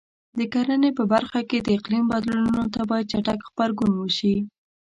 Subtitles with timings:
[0.37, 4.35] د کرنې په برخه کې د اقلیم بدلونونو ته باید چټک غبرګون وشي.